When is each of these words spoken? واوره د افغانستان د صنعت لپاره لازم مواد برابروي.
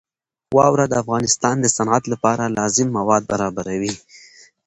واوره 0.57 0.85
د 0.89 0.93
افغانستان 1.03 1.55
د 1.61 1.67
صنعت 1.75 2.03
لپاره 2.13 2.53
لازم 2.57 2.87
مواد 2.97 3.23
برابروي. 3.31 3.93